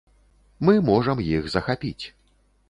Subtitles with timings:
[0.69, 2.05] Мы можам іх захапіць.